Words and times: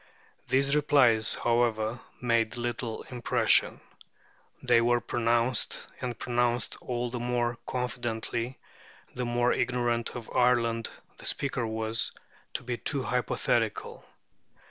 These 0.47 0.75
replies, 0.75 1.35
however, 1.35 1.99
made 2.19 2.57
little 2.57 3.03
impression. 3.11 3.81
They 4.63 4.81
were 4.81 4.99
pronounced, 4.99 5.79
and 6.01 6.17
pronounced 6.17 6.75
all 6.81 7.11
the 7.11 7.19
more 7.19 7.59
confidently 7.67 8.57
the 9.13 9.25
more 9.27 9.53
ignorant 9.53 10.15
of 10.15 10.35
Ireland 10.35 10.89
the 11.17 11.27
speaker 11.27 11.67
was, 11.67 12.11
to 12.55 12.63
be 12.63 12.77
too 12.77 13.03
hypothetical. 13.03 14.03